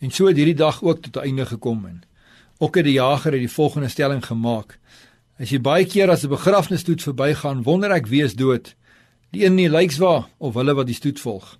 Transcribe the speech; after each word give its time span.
En 0.00 0.10
so 0.10 0.26
het 0.26 0.36
hierdie 0.36 0.56
dag 0.56 0.82
ook 0.82 1.02
tot 1.04 1.20
einde 1.20 1.46
gekom 1.46 1.84
en 1.86 2.02
ook 2.58 2.76
het 2.76 2.84
die 2.84 2.96
jager 2.96 3.32
het 3.32 3.40
die 3.40 3.52
volgende 3.52 3.88
stelling 3.88 4.24
gemaak. 4.24 4.78
As 5.40 5.52
jy 5.52 5.60
baie 5.60 5.84
keer 5.84 6.10
as 6.10 6.24
'n 6.24 6.28
begrafnisstoet 6.28 7.02
verbygaan, 7.02 7.62
wonder 7.62 7.90
ek 7.90 8.06
wie 8.06 8.22
is 8.22 8.34
dood, 8.34 8.74
die 9.30 9.44
een 9.44 9.52
in 9.52 9.56
die 9.56 9.68
lijkswa 9.68 10.28
of 10.38 10.54
hulle 10.54 10.74
wat 10.74 10.86
die 10.86 10.94
stoet 10.94 11.20
volg. 11.20 11.58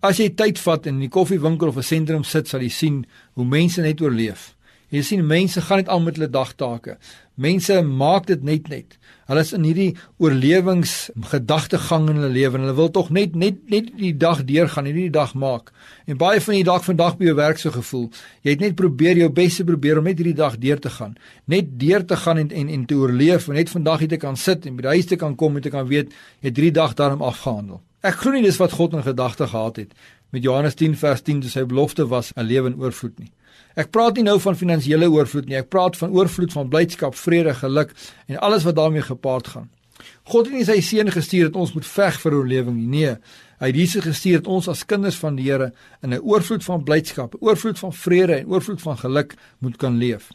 As 0.00 0.16
jy 0.16 0.34
tyd 0.34 0.58
vat 0.58 0.86
en 0.86 0.94
in 0.94 1.00
die 1.00 1.08
koffiewinkel 1.08 1.68
of 1.68 1.76
'n 1.76 1.82
sentrum 1.82 2.24
sit, 2.24 2.48
sal 2.48 2.60
jy 2.60 2.68
sien 2.68 3.06
hoe 3.32 3.44
mense 3.44 3.80
net 3.80 4.00
oorleef. 4.00 4.53
Jy 4.94 5.00
sien 5.02 5.24
mense 5.26 5.58
gaan 5.58 5.80
net 5.82 5.88
aan 5.90 6.04
met 6.06 6.14
hulle 6.14 6.30
dagtake. 6.30 6.92
Mense 7.34 7.80
maak 7.82 8.28
dit 8.28 8.42
net 8.46 8.68
net. 8.70 8.94
Hulle 9.26 9.42
is 9.42 9.50
in 9.56 9.64
hierdie 9.66 9.96
oorlewingsgedagtegang 10.22 12.04
in 12.12 12.20
hulle 12.20 12.30
lewe 12.30 12.60
en 12.60 12.66
hulle 12.66 12.76
wil 12.78 12.90
tog 12.94 13.08
net 13.16 13.34
net 13.34 13.58
net 13.72 13.88
die 13.98 14.12
dag 14.14 14.44
deurgaan, 14.46 14.86
hierdie 14.86 15.10
dag 15.10 15.32
maak. 15.34 15.72
En 16.06 16.20
baie 16.20 16.42
van 16.44 16.54
die 16.54 16.66
dag 16.68 16.84
vandag 16.86 17.16
by 17.18 17.26
jou 17.30 17.34
werk 17.40 17.58
so 17.58 17.74
gevoel. 17.74 18.04
Jy 18.46 18.54
het 18.54 18.62
net 18.62 18.76
probeer 18.78 19.18
jou 19.18 19.30
bes 19.34 19.58
te 19.58 19.66
probeer 19.66 19.98
om 19.98 20.06
net 20.06 20.20
hierdie 20.22 20.36
dag 20.38 20.60
deur 20.62 20.78
te 20.78 20.92
gaan. 20.98 21.16
Net 21.50 21.74
deur 21.80 22.06
te 22.06 22.20
gaan 22.20 22.44
en 22.44 22.52
en 22.62 22.70
en 22.76 22.84
te 22.86 23.00
oorleef 23.00 23.48
en 23.48 23.58
net 23.58 23.72
vandag 23.72 24.04
hier 24.04 24.14
te 24.14 24.20
kan 24.22 24.38
sit 24.38 24.68
en 24.68 24.78
by 24.78 24.86
die 24.86 24.94
huis 25.00 25.10
te 25.10 25.18
kan 25.18 25.34
kom 25.34 25.58
en 25.58 25.66
te 25.66 25.74
kan 25.74 25.90
weet 25.90 26.14
jy 26.14 26.52
het 26.52 26.54
hierdie 26.54 26.78
dag 26.78 26.94
daarom 26.94 27.24
afgehandel. 27.24 27.82
Ek 28.04 28.18
glo 28.20 28.34
nie 28.34 28.44
dis 28.44 28.58
wat 28.60 28.74
God 28.76 28.92
in 28.92 29.04
gedagte 29.04 29.46
gehad 29.48 29.78
het 29.80 29.92
met 30.34 30.42
Johannes 30.44 30.74
10 30.76 30.96
vers 31.00 31.22
10 31.24 31.38
toe 31.40 31.50
sy 31.50 31.62
belofte 31.64 32.04
was 32.10 32.32
'n 32.36 32.44
lewe 32.44 32.68
in 32.68 32.76
oorvloed 32.76 33.18
nie. 33.18 33.30
Ek 33.76 33.90
praat 33.90 34.16
nie 34.16 34.24
nou 34.24 34.38
van 34.40 34.56
finansiële 34.56 35.08
oorvloed 35.08 35.46
nie, 35.46 35.56
ek 35.56 35.68
praat 35.68 35.96
van 35.96 36.10
oorvloed 36.10 36.52
van 36.52 36.68
blydskap, 36.68 37.14
vrede, 37.14 37.54
geluk 37.54 37.94
en 38.26 38.36
alles 38.36 38.64
wat 38.64 38.74
daarmee 38.76 39.02
gepaard 39.02 39.46
gaan. 39.46 39.70
God 40.24 40.46
het 40.46 40.54
nie 40.54 40.64
sy 40.64 40.80
seun 40.80 41.10
gestuur 41.10 41.44
dat 41.44 41.56
ons 41.56 41.72
moet 41.72 41.86
veg 41.86 42.20
vir 42.20 42.34
oorlewing 42.34 42.76
nie. 42.76 42.86
Nee, 42.86 43.16
hy 43.58 43.66
het 43.66 43.76
Jesus 43.76 44.04
gestuur 44.04 44.42
dat 44.42 44.46
ons 44.46 44.68
as 44.68 44.84
kinders 44.84 45.16
van 45.16 45.36
die 45.36 45.50
Here 45.50 45.72
in 46.02 46.12
'n 46.12 46.20
oorvloed 46.20 46.64
van 46.64 46.84
blydskap, 46.84 47.36
oorvloed 47.40 47.78
van 47.78 47.92
vrede 47.92 48.34
en 48.34 48.46
oorvloed 48.46 48.82
van 48.82 48.98
geluk 48.98 49.34
moet 49.58 49.76
kan 49.76 49.96
leef. 49.96 50.28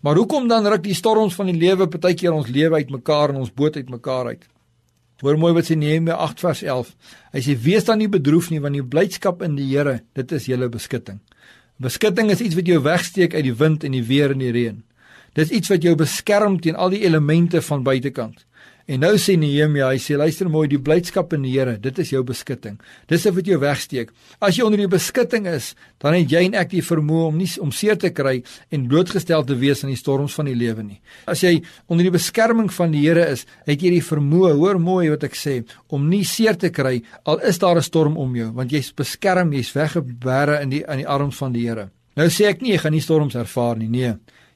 Maar 0.00 0.16
hoekom 0.16 0.48
dan 0.48 0.66
ruk 0.66 0.82
die 0.82 0.94
storms 0.94 1.34
van 1.34 1.46
die 1.46 1.58
lewe 1.58 1.88
partykeer 1.88 2.32
ons 2.32 2.48
lewe 2.48 2.74
uitmekaar 2.74 3.28
en 3.28 3.36
ons 3.36 3.52
boot 3.52 3.76
uitmekaar 3.76 4.26
uit? 4.26 4.53
Hoor 5.22 5.38
mooi 5.38 5.52
wat 5.54 5.68
sê 5.68 5.76
Nehemia 5.78 6.16
8 6.18 6.42
vers 6.42 6.62
11. 6.64 6.90
Hy 7.34 7.42
sê 7.46 7.54
wees 7.66 7.86
dan 7.86 8.00
nie 8.02 8.10
bedroef 8.10 8.50
nie 8.50 8.60
want 8.62 8.74
die 8.74 8.82
blydskap 8.82 9.44
in 9.46 9.54
die 9.58 9.68
Here, 9.70 10.00
dit 10.18 10.32
is 10.34 10.48
julle 10.50 10.68
beskutting. 10.72 11.20
Beskutting 11.82 12.32
is 12.34 12.42
iets 12.42 12.58
wat 12.58 12.70
jou 12.70 12.80
wegsteek 12.82 13.34
uit 13.34 13.44
die 13.46 13.54
wind 13.58 13.86
en 13.86 13.94
die 13.94 14.02
weer 14.06 14.34
en 14.34 14.42
die 14.42 14.52
reën. 14.54 14.82
Dis 15.34 15.50
iets 15.54 15.70
wat 15.70 15.82
jou 15.82 15.94
beskerm 15.98 16.60
teen 16.62 16.78
al 16.78 16.92
die 16.94 17.02
elemente 17.06 17.62
van 17.62 17.82
buitekant. 17.86 18.44
En 18.84 19.00
nou 19.00 19.14
sê 19.16 19.38
Nehemia, 19.40 19.86
hy 19.88 20.00
sê 20.02 20.16
luister 20.20 20.48
mooi, 20.52 20.66
die 20.68 20.80
blydskap 20.82 21.32
in 21.32 21.46
die 21.46 21.54
Here, 21.54 21.78
dit 21.80 21.98
is 22.02 22.10
jou 22.12 22.20
beskutting. 22.26 22.74
Dis 23.08 23.24
wat 23.24 23.46
jou 23.48 23.56
wegsteek. 23.62 24.10
As 24.44 24.58
jy 24.58 24.66
onder 24.66 24.82
die 24.82 24.90
beskutting 24.92 25.48
is, 25.48 25.70
dan 26.04 26.12
het 26.18 26.28
jy 26.28 26.42
en 26.50 26.58
ek 26.60 26.74
die 26.74 26.82
vermoë 26.84 27.30
om 27.30 27.38
nie 27.40 27.48
om 27.64 27.72
seer 27.72 27.96
te 27.96 28.10
kry 28.12 28.42
en 28.68 28.84
blootgestel 28.90 29.46
te 29.48 29.56
wees 29.56 29.80
aan 29.84 29.94
die 29.94 30.00
storms 30.00 30.36
van 30.36 30.50
die 30.50 30.56
lewe 30.58 30.84
nie. 30.84 31.00
As 31.24 31.40
jy 31.46 31.54
onder 31.88 32.10
die 32.10 32.12
beskerming 32.12 32.68
van 32.76 32.92
die 32.92 33.06
Here 33.06 33.24
is, 33.32 33.46
het 33.64 33.80
jy 33.80 33.94
die 33.96 34.04
vermoë, 34.04 34.52
hoor 34.60 34.82
mooi 34.82 35.08
wat 35.14 35.24
ek 35.30 35.40
sê, 35.40 35.62
om 35.88 36.04
nie 36.10 36.24
seer 36.28 36.60
te 36.60 36.68
kry 36.68 36.98
al 37.24 37.40
is 37.40 37.58
daar 37.58 37.80
'n 37.80 37.82
storm 37.82 38.18
om 38.18 38.36
jou, 38.36 38.52
want 38.52 38.70
jy's 38.70 38.92
beskerm, 38.92 39.52
jy's 39.52 39.72
weggebere 39.72 40.60
in 40.60 40.68
die 40.68 40.84
in 40.84 40.98
die 40.98 41.08
arms 41.08 41.36
van 41.36 41.52
die 41.52 41.64
Here. 41.64 41.90
Nou 42.16 42.28
sê 42.28 42.50
ek 42.50 42.60
nie 42.60 42.72
jy 42.72 42.78
gaan 42.78 42.92
nie 42.92 43.00
storms 43.00 43.34
ervaar 43.34 43.76
nie, 43.78 43.88
nee. 43.88 44.14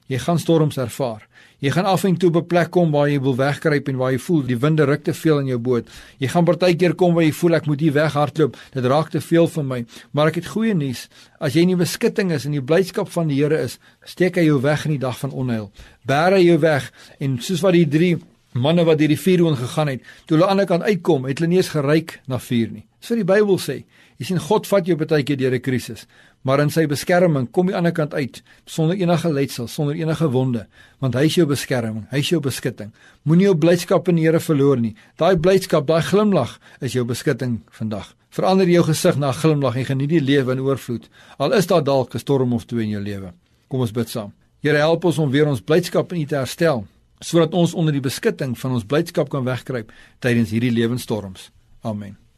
Jy 0.09 0.17
gaan 0.23 0.39
storms 0.41 0.79
ervaar. 0.81 1.27
Jy 1.61 1.69
gaan 1.75 1.85
af 1.85 2.03
en 2.07 2.15
toe 2.17 2.29
op 2.29 2.35
'n 2.41 2.47
plek 2.47 2.69
kom 2.71 2.91
waar 2.91 3.09
jy 3.09 3.19
wil 3.21 3.35
wegkruip 3.35 3.87
en 3.87 3.97
waar 3.97 4.11
jy 4.11 4.17
voel 4.17 4.41
die 4.41 4.57
winde 4.57 4.85
ruk 4.85 5.03
te 5.03 5.13
veel 5.13 5.39
in 5.39 5.45
jou 5.45 5.59
boot. 5.59 5.87
Jy 6.17 6.27
gaan 6.27 6.45
partykeer 6.45 6.95
kom 6.95 7.13
waar 7.13 7.23
jy 7.23 7.31
voel 7.31 7.53
ek 7.55 7.65
moet 7.65 7.79
hier 7.79 7.93
weghardloop. 7.93 8.57
Dit 8.71 8.85
raak 8.85 9.09
te 9.09 9.21
veel 9.21 9.47
vir 9.47 9.63
my. 9.63 9.85
Maar 10.11 10.27
ek 10.27 10.35
het 10.35 10.47
goeie 10.47 10.73
nuus. 10.73 11.09
As 11.39 11.53
jy 11.53 11.61
in 11.61 11.67
die 11.67 11.75
beskutting 11.75 12.31
is 12.31 12.45
en 12.45 12.51
die 12.51 12.61
blydskap 12.61 13.09
van 13.09 13.27
die 13.27 13.43
Here 13.43 13.61
is, 13.61 13.79
steek 14.03 14.35
hy 14.35 14.45
jou 14.45 14.61
weg 14.61 14.85
in 14.85 14.91
die 14.91 14.99
dag 14.99 15.19
van 15.19 15.31
onheil. 15.31 15.71
Bær 16.05 16.33
hy 16.33 16.43
jou 16.43 16.59
weg 16.59 16.91
en 17.19 17.37
soos 17.41 17.61
wat 17.61 17.73
die 17.73 17.87
drie 17.87 18.17
manne 18.53 18.83
wat 18.83 18.97
deur 18.97 19.07
die 19.07 19.19
vuur 19.19 19.45
heen 19.45 19.57
gegaan 19.57 19.87
het, 19.87 20.01
toe 20.25 20.37
hulle 20.37 20.49
aan 20.49 20.57
die 20.57 20.65
ander 20.65 20.77
kant 20.77 20.83
uitkom, 20.83 21.25
het 21.25 21.39
hulle 21.39 21.49
nie 21.49 21.57
eens 21.57 21.69
geryk 21.69 22.19
na 22.27 22.39
vuur 22.39 22.71
nie. 22.71 22.88
Dis 22.99 23.09
wat 23.09 23.21
die 23.21 23.27
Bybel 23.27 23.59
sê. 23.61 23.83
Jy 24.19 24.25
sien 24.27 24.41
God 24.43 24.67
vat 24.67 24.87
jou 24.87 24.97
baie 24.99 25.23
keer 25.23 25.37
deur 25.39 25.55
'n 25.55 25.61
krisis, 25.61 26.05
maar 26.43 26.59
in 26.59 26.69
sy 26.69 26.85
beskerming 26.85 27.47
kom 27.51 27.67
jy 27.67 27.75
aan 27.75 27.83
die 27.83 27.89
ander 27.89 27.95
kant 27.95 28.13
uit 28.13 28.41
sonder 28.65 28.95
enige 28.95 29.31
letsel, 29.31 29.67
sonder 29.67 29.95
enige 29.95 30.27
wonde, 30.31 30.67
want 30.99 31.15
hy 31.15 31.25
is 31.25 31.35
jou 31.35 31.45
beskerming, 31.45 32.07
hy 32.11 32.17
is 32.17 32.29
jou 32.29 32.41
beskutting. 32.41 32.91
Moenie 33.23 33.45
jou 33.45 33.55
blydskap 33.55 34.07
in 34.09 34.15
die 34.15 34.23
Here 34.23 34.39
verloor 34.39 34.77
nie. 34.77 34.95
Daai 35.17 35.37
blydskap, 35.37 35.87
daai 35.87 36.01
glimlag 36.01 36.59
is 36.81 36.93
jou 36.93 37.05
beskutting 37.05 37.61
vandag. 37.71 38.15
Verander 38.29 38.67
jou 38.67 38.83
gesig 38.83 39.17
na 39.17 39.29
'n 39.29 39.33
glimlag 39.33 39.75
en 39.75 39.85
geniet 39.85 40.09
die 40.09 40.21
lewe 40.21 40.51
in 40.51 40.59
oorvloed. 40.59 41.09
Al 41.39 41.53
is 41.53 41.67
daar 41.67 41.83
dalk 41.83 42.13
'n 42.13 42.19
storm 42.19 42.53
of 42.53 42.65
twee 42.65 42.83
in 42.83 42.89
jou 42.89 43.01
lewe. 43.01 43.33
Kom 43.69 43.79
ons 43.79 43.91
bid 43.91 44.09
saam. 44.09 44.33
Here 44.61 44.77
help 44.77 45.05
ons 45.05 45.17
om 45.17 45.31
weer 45.31 45.47
ons 45.47 45.61
blydskap 45.61 46.11
in 46.11 46.21
U 46.21 46.25
te 46.25 46.35
herstel 46.35 46.85
sodat 47.21 47.53
ons 47.53 47.73
onder 47.73 47.93
die 47.93 48.03
beskutting 48.03 48.57
van 48.57 48.71
ons 48.71 48.85
blydskap 48.85 49.29
kan 49.29 49.43
wegkruip 49.43 49.91
tydens 50.19 50.49
hierdie 50.49 50.71
lewensstorms. 50.71 51.51
Amen. 51.81 52.28